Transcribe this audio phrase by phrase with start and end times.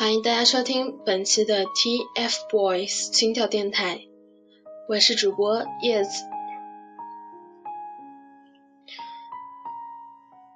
[0.00, 4.00] 欢迎大家收听本期的 TFBOYS 心跳电台，
[4.88, 6.24] 我是主播叶子。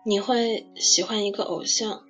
[0.03, 2.05] 你会喜欢一个偶像，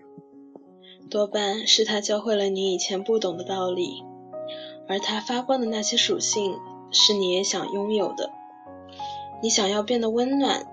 [1.11, 4.05] 多半是他教会了你以前不懂的道理，
[4.89, 6.57] 而他发光的那些属性
[6.93, 8.31] 是你也想拥有的。
[9.43, 10.69] 你想要变得温暖，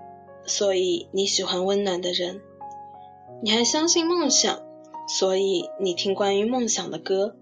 [0.46, 2.40] 所以你喜欢温暖的人。
[3.42, 4.62] 你还相信梦想。
[5.06, 7.36] 所以你听关于梦想的歌，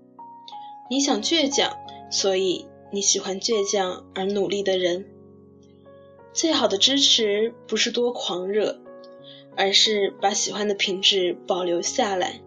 [0.90, 1.76] 你想倔强，
[2.10, 5.06] 所以你喜欢倔强而努力的人。
[6.32, 8.80] 最好的支持不是多狂热，
[9.56, 12.40] 而是把喜欢的品质保留下来，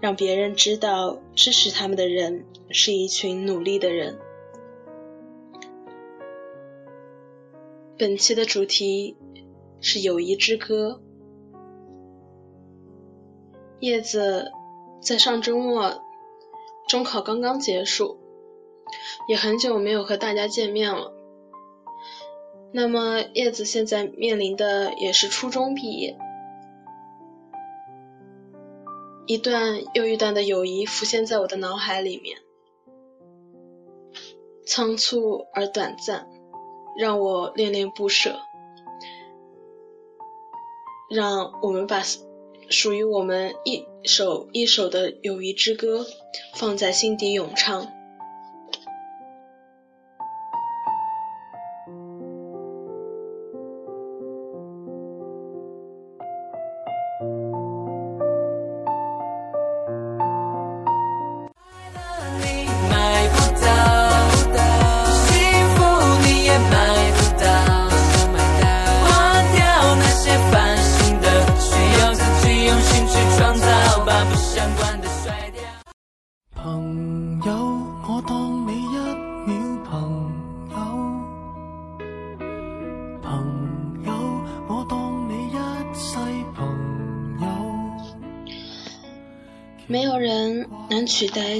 [0.00, 4.18] 让别人知道支持他们的人是一群努力的人。
[7.96, 9.16] 本期的主题
[9.80, 11.00] 是友谊之歌。
[13.80, 14.50] 叶子
[15.00, 16.02] 在上周末，
[16.88, 18.18] 中考刚刚结束，
[19.28, 21.12] 也很久没有和大家见面了。
[22.72, 26.18] 那么叶子现在面临的也是初中毕业，
[29.26, 32.38] 一段又一段的友谊浮现在我的脑海里面，
[34.66, 36.28] 仓促而短暂，
[36.98, 38.40] 让我恋恋不舍，
[41.08, 42.02] 让我们把。
[42.70, 46.06] 属于我们一首一首的友谊之歌，
[46.54, 47.92] 放在心底咏唱。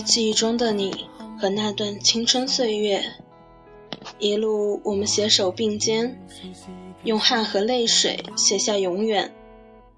[0.08, 1.04] 记忆中的你
[1.38, 3.04] 和那段青春岁月。
[4.18, 6.18] 一路我们携手并肩，
[7.04, 9.34] 用汗和泪水写下永远，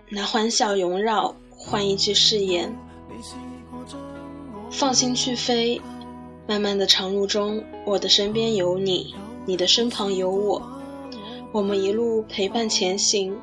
[0.09, 2.76] 拿欢笑萦绕换一句誓言。
[4.69, 5.81] 放心去飞，
[6.48, 9.15] 漫漫的长路中，我的身边有你，
[9.47, 10.60] 你的身旁有我，
[11.53, 13.38] 我们一路陪伴前行，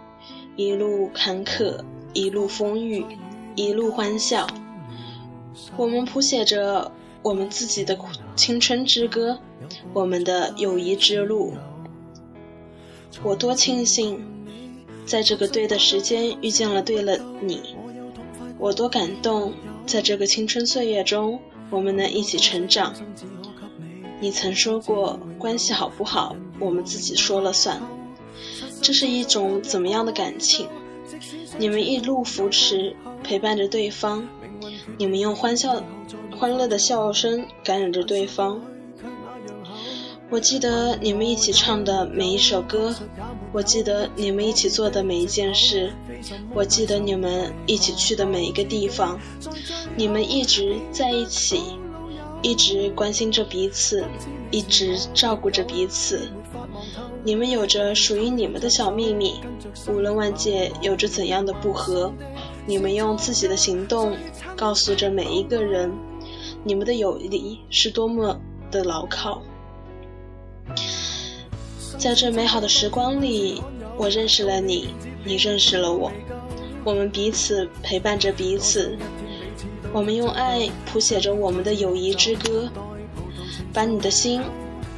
[0.58, 1.80] 一路坎坷，
[2.12, 3.06] 一路风雨，
[3.56, 4.46] 一路欢笑。
[5.76, 6.92] 我们谱写着
[7.22, 7.98] 我们自己的
[8.36, 9.40] 青春之歌，
[9.94, 11.54] 我们的友谊之路。
[13.24, 14.24] 我多庆幸，
[15.06, 17.76] 在这个对的时间遇见了对了你。
[18.60, 19.54] 我多感动，
[19.86, 22.94] 在这个青春岁月中，我们能一起成长。
[24.20, 27.82] 你曾说过，关系好不好，我们自己说了算。
[28.82, 30.68] 这是一种怎么样的感情？
[31.58, 34.28] 你们一路扶持，陪伴着对方。
[34.98, 35.84] 你们用欢笑、
[36.38, 38.62] 欢乐的笑声感染着对方。
[40.30, 42.94] 我记得你们一起唱的每一首歌，
[43.54, 45.94] 我记得你们一起做的每一件事，
[46.54, 49.18] 我记得你们一起去的每一个地方。
[49.96, 51.62] 你们一直在一起，
[52.42, 54.04] 一直关心着彼此，
[54.52, 56.30] 一直照顾着彼此。
[57.24, 59.36] 你们有着属于你们的小秘密，
[59.88, 62.12] 无论外界有着怎样的不和。
[62.68, 64.18] 你们用自己的行动
[64.58, 65.90] 告诉着每一个人，
[66.66, 68.38] 你们的友谊是多么
[68.70, 69.42] 的牢靠。
[71.98, 73.64] 在这美好的时光里，
[73.98, 74.90] 我认识了你，
[75.24, 76.12] 你认识了我，
[76.84, 78.98] 我们彼此陪伴着彼此，
[79.94, 82.70] 我们用爱谱写着我们的友谊之歌，
[83.72, 84.42] 把你的心，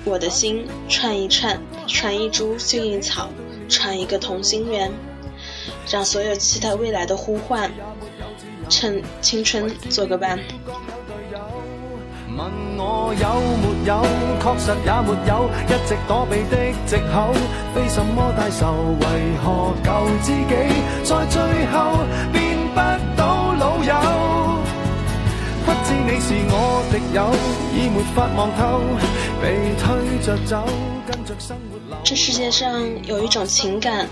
[0.05, 3.29] 我的心串一串，串一株幸运草，
[3.69, 4.91] 串一个同心圆。
[5.89, 7.71] 让所有期待未来的呼唤，
[8.69, 10.37] 趁青春做个伴。
[12.37, 12.47] 问
[12.77, 14.05] 我有没有，
[14.39, 16.55] 确实也没有，一直躲避的
[16.85, 17.33] 借口，
[17.73, 19.03] 非什么大仇，为
[19.43, 19.89] 何旧
[20.21, 20.53] 知己
[21.03, 21.41] 在最
[21.73, 21.75] 后
[22.31, 22.77] 变不
[23.17, 23.91] 到老友？
[25.65, 26.53] 不知你是我
[26.91, 27.33] 敌友，
[27.73, 28.79] 已没法望透，
[29.41, 29.83] 被推，
[32.03, 34.07] 这世界上有一种情感，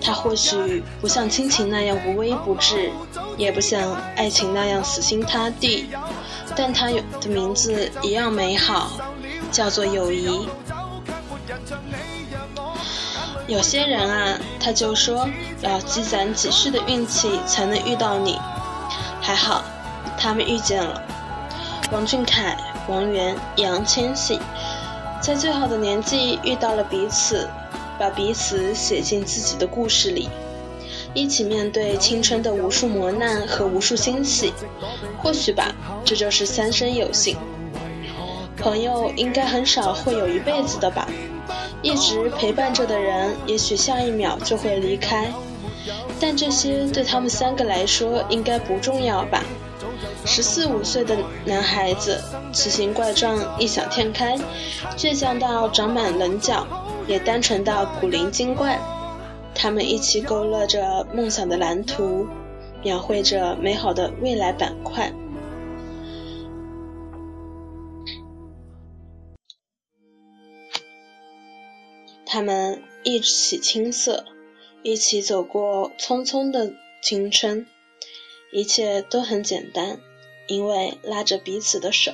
[0.00, 2.90] 它或许不像亲情那样无微不至，
[3.36, 5.88] 也不像爱情那样死心塌地，
[6.56, 8.90] 但它有的名字一样美好，
[9.52, 10.48] 叫做友谊。
[13.46, 15.28] 有些人啊，他就说
[15.60, 18.38] 要积攒几世的运气才能遇到你，
[19.20, 19.62] 还好，
[20.16, 21.02] 他们遇见了，
[21.90, 22.56] 王俊凯、
[22.88, 24.38] 王源、易烊千玺，
[25.20, 27.48] 在最好的年纪遇到了彼此，
[27.98, 30.30] 把彼此写进自己的故事里，
[31.12, 34.52] 一起面对青春的无数磨难和无数欣喜。
[35.18, 35.74] 或许吧，
[36.04, 37.36] 这就是三生有幸。
[38.56, 41.06] 朋友应该很少会有一辈子的吧，
[41.82, 45.30] 一直陪伴着的人，也许下一秒就会离开。
[46.18, 49.44] 但这些对他们三个来说应该不重要吧。
[50.32, 52.22] 十四五岁的男孩子，
[52.52, 54.38] 奇形怪状、异想天开，
[54.96, 56.64] 倔强到长满棱角，
[57.08, 58.78] 也单纯到古灵精怪。
[59.56, 62.28] 他们一起勾勒着梦想的蓝图，
[62.84, 65.12] 描绘着美好的未来板块。
[72.24, 74.24] 他们一起青涩，
[74.84, 76.72] 一起走过匆匆的
[77.02, 77.66] 青春，
[78.52, 79.98] 一切都很简单。
[80.50, 82.10] 因为拉着彼此的手，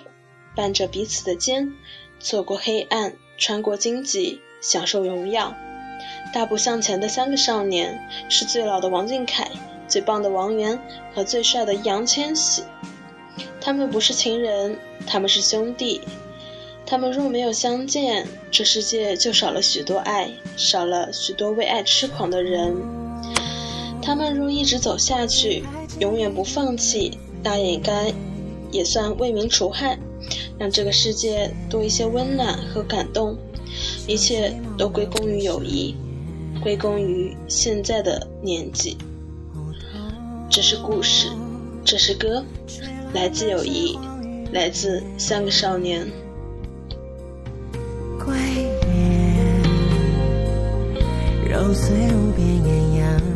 [0.55, 1.73] 伴着彼此的肩，
[2.19, 5.55] 走过黑暗，穿过荆棘，享受荣耀。
[6.35, 9.51] 大步向前的三个少年，是最老的王俊凯，
[9.89, 10.79] 最棒的王源
[11.15, 12.63] 和最帅的易烊千玺。
[13.59, 16.03] 他们不是情人，他们是兄弟。
[16.85, 22.77] 他们若没有相见，这世界就少了许多爱，少了许多为爱痴狂的人。
[24.03, 25.65] 他们若一直走下去，
[25.99, 27.19] 永远不放弃。
[27.43, 28.13] 那也该
[28.71, 29.99] 也算为民除害，
[30.59, 33.37] 让这个世界多一些温暖和感动。
[34.07, 35.95] 一切都归功于友谊，
[36.63, 38.97] 归功于现在的年纪。
[40.49, 41.29] 这是故事，
[41.85, 42.45] 这是歌，
[43.13, 43.99] 来自友谊，
[44.53, 46.07] 来自三个少年。
[51.49, 53.36] 揉碎无边艳阳。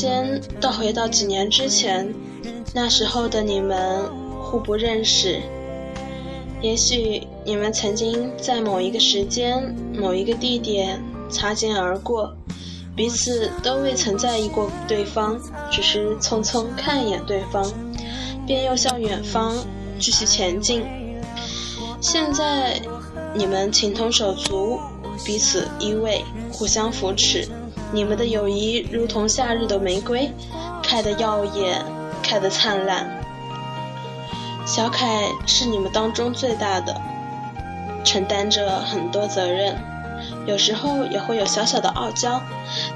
[0.00, 2.14] 时间倒回到几年之前，
[2.72, 4.02] 那时候的你们
[4.40, 5.42] 互不认识。
[6.62, 10.98] 也许你们曾经在某一个时间、某一个地点
[11.30, 12.34] 擦肩而过，
[12.96, 15.38] 彼此都未曾在意过对方，
[15.70, 17.70] 只是匆匆看一眼对方。
[18.46, 19.54] 便又向远方
[19.98, 20.82] 继续前进。
[22.00, 22.80] 现在
[23.34, 24.80] 你们情同手足，
[25.26, 27.46] 彼此依偎，互相扶持。
[27.92, 30.32] 你们的友谊如同夏日的玫瑰，
[30.82, 31.84] 开得耀眼，
[32.22, 33.20] 开得灿烂。
[34.64, 37.00] 小凯是你们当中最大的，
[38.04, 39.76] 承担着很多责任，
[40.46, 42.40] 有时候也会有小小的傲娇，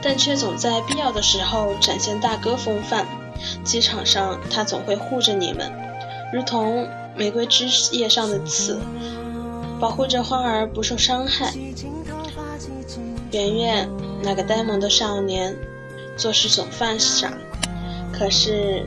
[0.00, 3.06] 但却总在必要的时候展现大哥风范。
[3.64, 5.72] 机场上，他总会护着你们，
[6.32, 6.86] 如同
[7.16, 8.80] 玫瑰枝叶上的刺，
[9.80, 11.52] 保护着花儿不受伤害。
[13.30, 13.88] 圆圆，
[14.22, 15.56] 那个呆萌的少年，
[16.16, 17.32] 做事总犯傻，
[18.12, 18.86] 可是，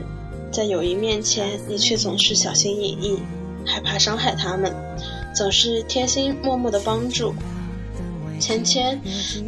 [0.52, 3.18] 在友谊面前，你却总是小心翼翼，
[3.66, 4.74] 害怕伤害他们，
[5.34, 7.34] 总是贴心默默的帮助。
[8.40, 9.00] 芊芊，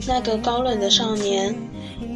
[0.07, 1.55] 那个高冷的少年，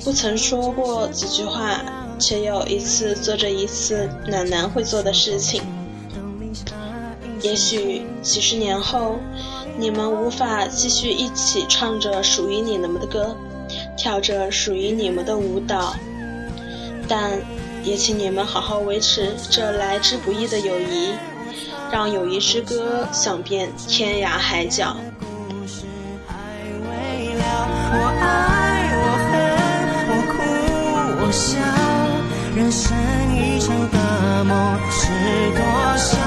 [0.02, 1.80] 不曾说过几句话。
[2.16, 5.60] 却有一次做着一次暖男会做的事情。
[7.42, 9.16] 也许几十年后，
[9.76, 13.36] 你们无法继续一起唱着属于你们的歌，
[13.96, 15.94] 跳着属于你们的舞蹈，
[17.08, 17.32] 但
[17.82, 21.10] 也请你们好好维持这来之不易的友谊，
[21.90, 24.96] 让友谊之歌响遍天涯海角。
[27.96, 29.32] 我爱，我恨，
[30.10, 30.34] 我哭，
[31.20, 31.44] 我笑。
[32.56, 32.96] 人生
[33.34, 35.00] 一场的梦是
[35.50, 35.60] 多
[35.96, 36.23] 少？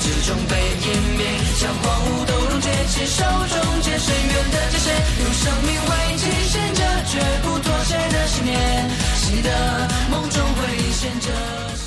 [0.00, 0.84] 之中被湮
[1.16, 1.26] 灭，
[1.56, 8.90] 像荒芜都溶解，携手终结深渊的界限，用生命为极限，这绝不妥协的信念，
[9.20, 11.79] 记的梦中会显着。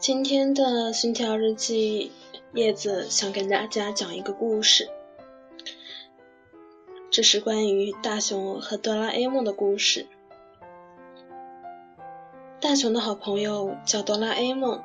[0.00, 2.10] 今天的心跳日记，
[2.54, 4.88] 叶子想跟大家讲一个故事。
[7.10, 10.06] 这是关于大雄和哆啦 A 梦的故事。
[12.62, 14.82] 大雄的好朋友叫哆啦 A 梦，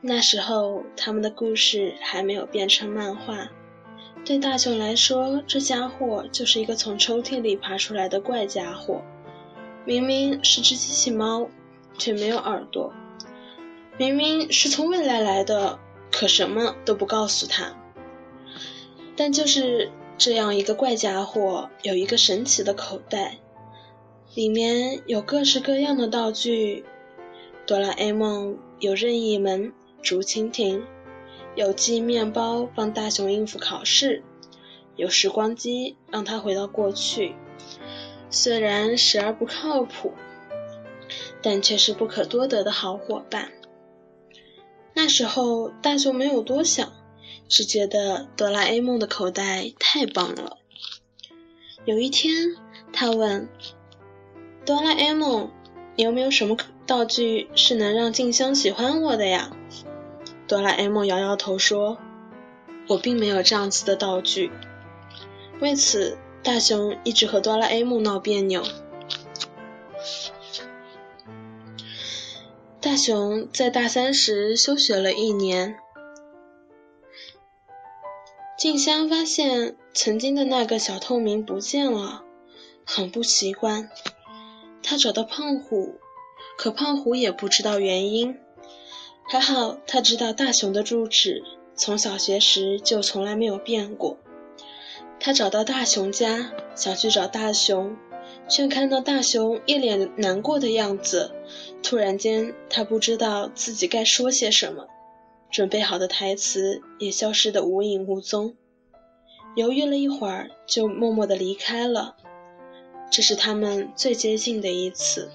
[0.00, 3.48] 那时候他们的故事还没有变成漫画。
[4.24, 9.02] 对大雄来说，这家伙就是一个从抽屉里爬出来的怪家伙。
[9.84, 11.48] 明明是只机器猫，
[11.98, 12.92] 却没有耳朵。
[13.98, 15.80] 明明是从未来来的，
[16.12, 17.76] 可什么都不告诉他。
[19.16, 23.38] 但就是这样一个怪家伙，有一个神奇的口袋，
[24.36, 26.84] 里面有各式各样的道具。
[27.66, 30.84] 哆啦 A 梦有任意门、竹蜻蜓，
[31.56, 34.22] 有寄面包帮大雄应付考试，
[34.94, 37.34] 有时光机让他回到过去。
[38.30, 40.14] 虽然时而不靠谱，
[41.42, 43.50] 但却是不可多得的好伙伴。
[45.00, 46.92] 那时候，大雄没有多想，
[47.48, 50.56] 只觉得哆啦 A 梦的口袋太棒了。
[51.84, 52.56] 有一天，
[52.92, 53.48] 他问
[54.66, 55.52] 哆啦 A 梦
[55.94, 59.56] ：“你有没有什么道具是能让静香喜欢我的呀？”
[60.48, 61.98] 哆啦 A 梦摇摇头说
[62.90, 64.50] ：“我并没有这样子的道具。”
[65.62, 68.64] 为此，大雄一直和哆啦 A 梦闹别扭。
[72.80, 75.76] 大雄在大三时休学了一年。
[78.56, 82.22] 静香发现曾经的那个小透明不见了，
[82.84, 83.90] 很不习惯。
[84.80, 85.98] 他找到胖虎，
[86.56, 88.38] 可胖虎也不知道原因。
[89.28, 91.42] 还好他知道大雄的住址，
[91.74, 94.18] 从小学时就从来没有变过。
[95.18, 97.96] 他找到大雄家，想去找大雄。
[98.48, 101.32] 却看到大雄一脸难过的样子，
[101.82, 104.86] 突然间，他不知道自己该说些什么，
[105.50, 108.54] 准备好的台词也消失得无影无踪。
[109.54, 112.16] 犹豫了一会儿，就默默地离开了。
[113.10, 115.30] 这是他们最接近的一次。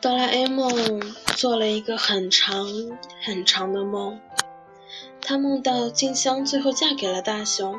[0.00, 1.00] 哆啦 A 梦
[1.36, 2.66] 做了一个很长
[3.24, 4.18] 很长的梦，
[5.20, 7.78] 他梦到静香最后嫁给了大雄。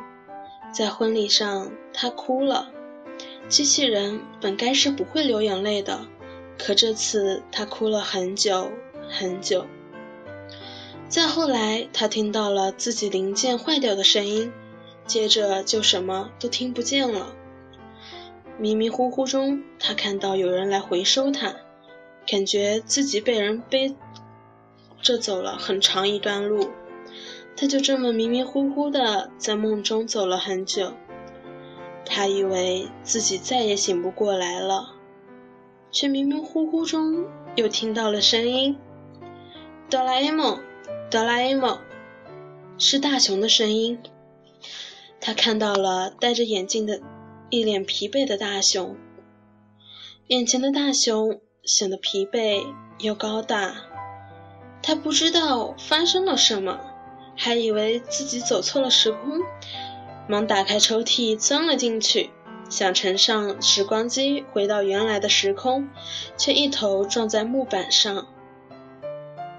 [0.73, 2.71] 在婚礼上，他哭了。
[3.47, 6.07] 机器人本该是不会流眼泪的，
[6.57, 8.71] 可这次他哭了很久
[9.07, 9.67] 很久。
[11.07, 14.51] 再后来，他听到了自己零件坏掉的声音，
[15.05, 17.35] 接着就什么都听不见了。
[18.57, 21.53] 迷迷糊糊中，他看到有人来回收他，
[22.25, 23.95] 感觉自己被人背
[25.03, 26.71] 着走了很长一段路。
[27.55, 30.93] 他就这么迷迷糊糊的在梦中走了很久，
[32.05, 34.95] 他以为自己再也醒不过来了，
[35.91, 38.75] 却迷迷糊糊中又听到了声音
[39.89, 40.59] ：“哆啦 A 梦，
[41.11, 41.79] 哆啦 A 梦，
[42.77, 43.99] 是大雄的声音。”
[45.21, 46.99] 他看到了戴着眼镜的、
[47.49, 48.97] 一脸疲惫的大雄，
[50.27, 52.65] 眼前的大雄显得疲惫
[52.99, 53.75] 又高大，
[54.81, 56.92] 他不知道发生了什么。
[57.35, 59.41] 还以为自己走错了时空，
[60.27, 62.29] 忙打开抽屉钻了进去，
[62.69, 65.89] 想乘上时光机回到原来的时空，
[66.37, 68.27] 却一头撞在木板上。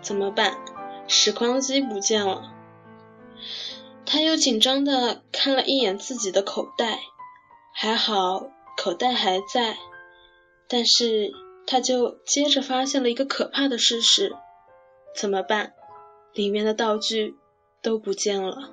[0.00, 0.56] 怎么办？
[1.08, 2.52] 时光机不见了。
[4.06, 7.00] 他又紧张的看了一眼自己的口袋，
[7.72, 9.76] 还好口袋还在，
[10.68, 11.32] 但是
[11.66, 14.36] 他就接着发现了一个可怕的事实：
[15.16, 15.72] 怎么办？
[16.34, 17.36] 里面的道具。
[17.84, 18.70] 都不见了。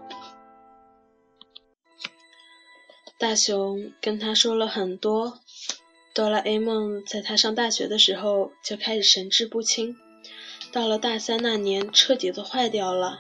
[3.20, 5.38] 大雄跟他说了很多。
[6.13, 9.96] 哆啦 A 梦在他上大学的时候就开始神志不清，
[10.72, 13.20] 到了大三那年彻底的坏掉了。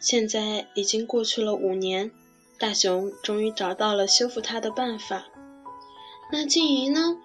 [0.00, 2.10] 现在已经过去了五年，
[2.58, 5.26] 大雄终于找到了修复它的办法。
[6.32, 7.18] 那静怡呢？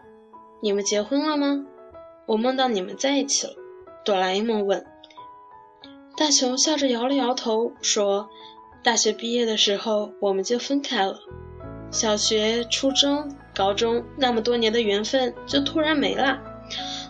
[0.61, 1.65] 你们结婚了吗？
[2.25, 3.53] 我梦到你们在一起了。
[4.03, 4.85] 哆啦 A 梦问。
[6.17, 8.27] 大雄笑着摇了摇头，说
[8.83, 11.19] ：“大学毕业的时候，我们就分开了。
[11.91, 16.39] 小学、初中、高中那么多年的缘分就突然没了。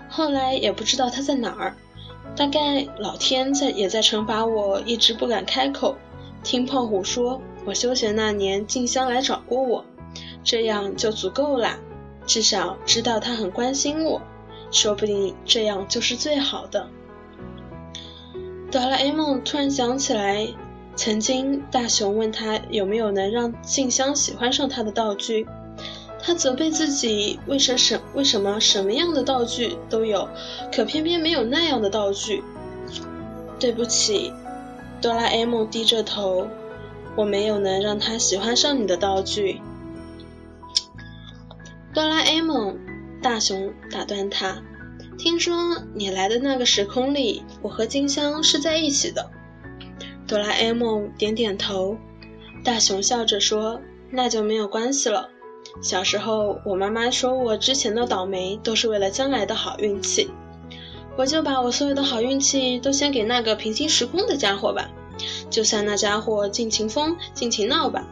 [0.10, 1.78] 后来也不知道他在哪儿，
[2.36, 5.96] 大概老天在也在惩罚我，一直不敢开口。
[6.44, 9.86] 听胖虎说，我休学那年静香来找过我，
[10.44, 11.80] 这样就足够啦，
[12.26, 14.22] 至少知道他很关心我。
[14.70, 16.90] 说不定这样就是最好的。”
[18.78, 20.48] 哆啦 A 梦突然想起来，
[20.96, 25.48] 曾经大雄问他有没有能让静香喜欢上他的道具，
[26.22, 30.30] 他责备自己为什什为什么什么样的道具都有，
[30.72, 32.44] 可偏偏没有那样的道具。
[33.60, 34.32] 对不起，
[35.02, 36.48] 哆啦 A 梦低着头，
[37.16, 39.60] 我没有能让他喜欢上你的道具。
[41.96, 42.78] 哆啦 A 梦，
[43.24, 44.62] 大雄打断他，
[45.18, 49.32] 听说你来的那个时空里，我和金香是在一起的。
[50.28, 51.98] 哆啦 A 梦点点头，
[52.64, 53.82] 大雄笑着说
[54.12, 55.30] ：“那就没有关系了。
[55.82, 60.30] 小时候，我妈妈说我之前的倒霉都是为了将来的好运气，
[61.18, 64.92] 我就把我所有的好运气都先给那个平行时空的家伙吧，
[65.50, 68.06] 就算那家伙尽情疯尽情闹吧。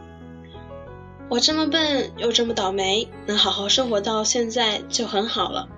[1.28, 5.68] 我这么笨又这么倒霉，能好好生活到现在就很好了。”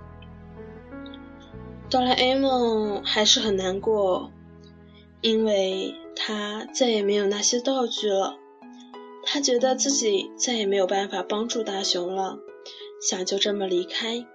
[1.91, 4.31] 哆啦 A 梦还是很难过，
[5.21, 5.95] 因为。
[6.21, 8.35] 他再也没有那些道具了，
[9.25, 12.39] 他觉得自己再也没有办法帮助大雄了，
[13.01, 14.27] 想就这么离开。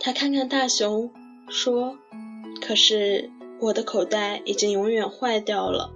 [0.00, 1.12] 他看看大雄，
[1.48, 1.96] 说
[2.60, 5.92] ：“可是我的口袋已经永远坏掉了，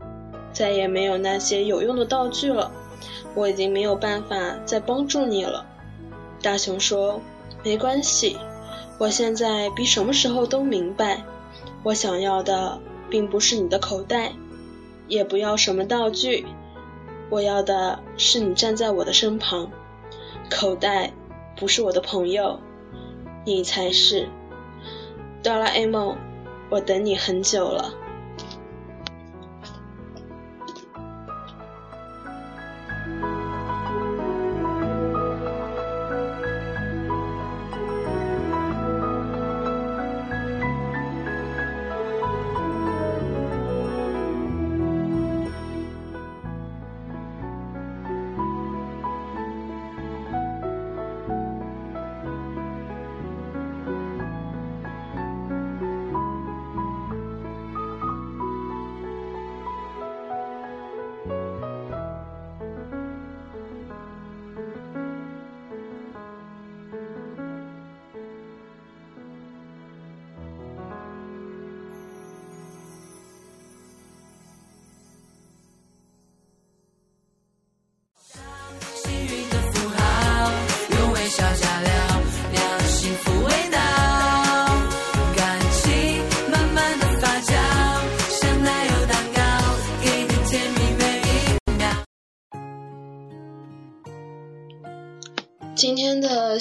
[0.52, 2.71] 再也没有那些有用的道具了，
[3.35, 5.67] 我已经没有办法再帮助你了。”
[6.41, 7.21] 大雄说
[7.64, 8.37] ：“没关系，
[8.99, 11.25] 我现在比什么时候都明白，
[11.82, 12.80] 我想要的
[13.11, 14.32] 并不是你的口袋。”
[15.08, 16.46] 也不要什么道具，
[17.28, 19.71] 我要的是你站在我的身旁。
[20.49, 21.12] 口袋
[21.54, 22.58] 不是我的朋友，
[23.45, 24.28] 你才是。
[25.43, 26.17] 哆啦 A 梦，
[26.71, 27.93] 我等你很久了。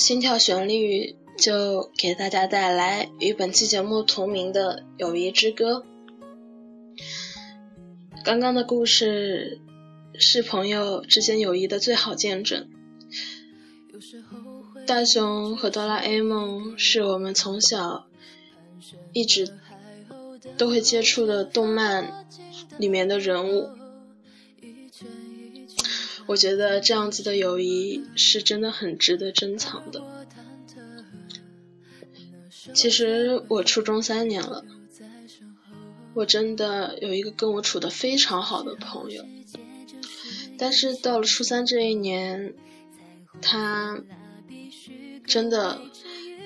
[0.01, 5.85] 心跳旋律就给大家带来与本期节目同名的《友谊之歌》。
[8.23, 9.61] 刚刚的故事
[10.15, 12.67] 是朋友之间友谊的最好见证。
[14.87, 18.07] 大雄和哆啦 A 梦是我们从小
[19.13, 19.53] 一直
[20.57, 22.25] 都会接触的动漫
[22.79, 23.69] 里面的人物。
[26.31, 30.01] 我觉得这样子的友谊是真的很值得珍藏的。
[32.73, 34.63] 其实我初中三年了，
[36.13, 39.25] 我真的有一个跟我处的非常好的朋友，
[40.57, 42.53] 但是到了初三这一年，
[43.41, 44.01] 她
[45.25, 45.81] 真的，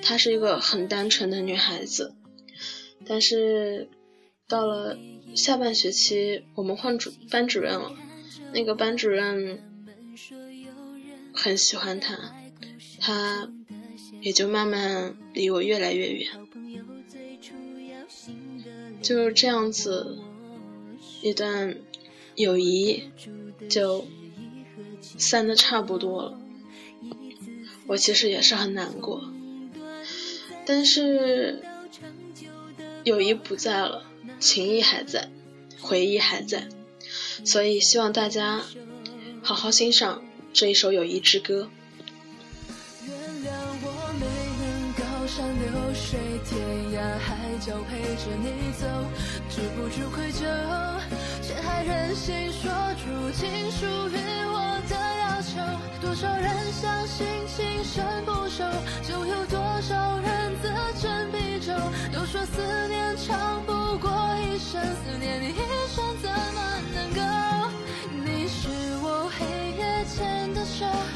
[0.02, 2.16] 她是一个很单纯的女孩子，
[3.06, 3.88] 但是
[4.48, 4.98] 到了
[5.36, 7.92] 下半学期，我们换主班主任了，
[8.52, 9.62] 那个班主任。
[11.36, 12.34] 很喜欢他，
[13.00, 13.52] 他
[14.22, 16.28] 也就慢慢离我越来越远，
[19.02, 20.18] 就这样子，
[21.22, 21.78] 一段
[22.36, 23.12] 友谊
[23.70, 24.08] 就
[25.02, 26.40] 散的差不多了。
[27.86, 29.32] 我其实也是很难过，
[30.66, 31.62] 但是
[33.04, 35.30] 友谊不在了，情谊还在，
[35.80, 36.68] 回忆还在，
[37.44, 38.64] 所以希望大家
[39.44, 40.25] 好好欣赏。
[40.56, 41.68] 这一首友谊之歌。
[43.06, 43.14] 原
[43.44, 43.52] 谅
[43.84, 43.88] 我
[44.18, 44.64] 没能
[44.94, 46.56] 高山流水，天
[46.96, 48.88] 涯海角陪着你走，
[49.50, 50.48] 止不住愧疚，
[51.42, 53.04] 却还任性说出
[53.36, 54.16] 情书于
[54.48, 55.60] 我的要求。
[56.00, 58.64] 多少人相信情深不寿，
[59.04, 60.70] 就有多少人自
[61.06, 61.74] 斟比酒。
[62.14, 65.60] 都说思念长不过一生，思念你一
[65.94, 67.35] 生怎么能够？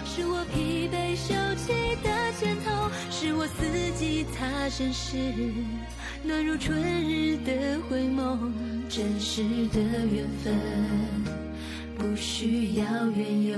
[0.06, 5.18] 是我疲惫休憩的前头，是我四季擦身时
[6.24, 8.38] 暖如春日的回眸。
[8.88, 10.56] 真实的缘分
[11.98, 13.58] 不需要缘由。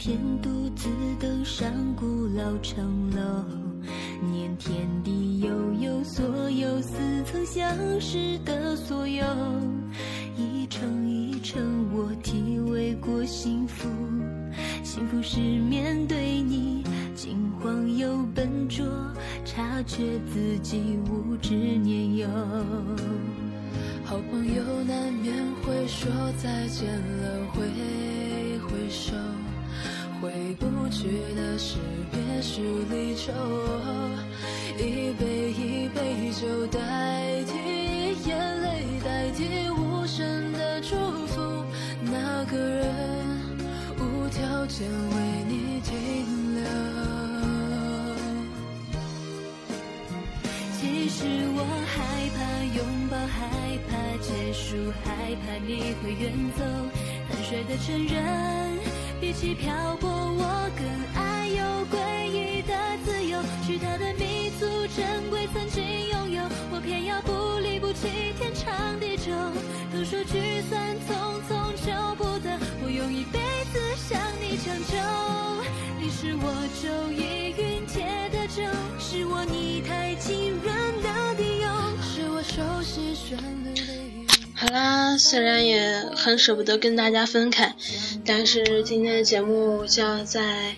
[0.00, 0.88] 天独自
[1.20, 3.44] 登上古老城楼，
[4.32, 9.22] 念天地悠悠，所有似曾相识的所有，
[10.38, 13.90] 一程一程我体味过幸福。
[14.82, 16.82] 幸福是面对你，
[17.14, 18.86] 惊慌又笨拙，
[19.44, 22.26] 察觉自己无知年幼。
[24.02, 26.10] 好朋友难免会说
[26.42, 27.60] 再见了，挥
[28.66, 29.12] 挥手，
[30.20, 31.78] 回不去的是
[32.10, 33.32] 别须离愁。
[34.78, 40.94] 一杯一杯酒代替眼泪，代替无声的祝
[41.26, 41.64] 福。
[42.02, 42.86] 那个人
[43.98, 45.16] 无条件为
[45.48, 46.62] 你停留。
[50.78, 51.24] 其实
[51.56, 51.96] 我害
[52.36, 52.38] 怕
[52.76, 52.78] 拥
[53.08, 53.38] 抱，害
[53.88, 56.22] 怕结束，害怕你会远
[56.58, 56.60] 走。
[57.28, 58.18] 坦率的承认，
[59.20, 62.72] 比起漂泊，我更爱有诡异的
[63.04, 63.38] 自由。
[63.66, 69.30] 许他的弥足珍贵，曾经拥有，我偏要不离不弃，天长地久。
[69.92, 71.12] 都说聚散匆
[71.46, 73.38] 匆，求不得，我用一辈
[73.70, 73.78] 子
[74.08, 74.96] 向你强求。
[76.00, 78.62] 你是我昼一云铁的酒，
[78.98, 81.68] 是我你太浸润的理由，
[82.00, 84.26] 是我熟悉旋律里。
[84.56, 87.74] 好啦，虽然也很舍不得跟大家分开，
[88.26, 90.76] 但是今天的节目就要在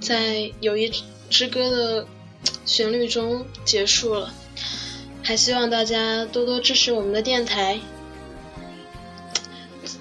[0.00, 0.92] 在《友谊
[1.30, 2.06] 之歌》的
[2.66, 4.34] 旋律中结束了。
[5.22, 7.80] 还希望大家多多支持我们的电台。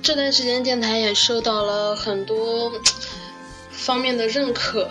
[0.01, 2.73] 这段时间电台也受到了很多
[3.69, 4.89] 方面的认可，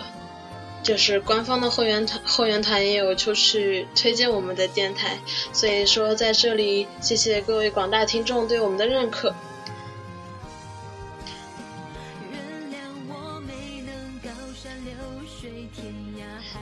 [0.83, 5.17] 就是官方的后援团后援团也有出去推荐我们的电台，
[5.53, 9.33] 所以说在这里谢谢各位广大听众对我们的认可。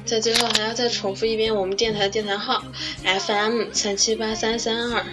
[0.06, 2.62] 在最后还要再重复一遍我们电台的电台号
[3.04, 5.06] FM 三七八三三二。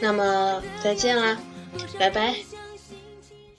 [0.00, 1.38] 那么再见啦，
[1.98, 2.55] 拜拜。